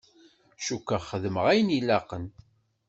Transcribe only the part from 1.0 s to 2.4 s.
xedmeɣ ayen ilaqen.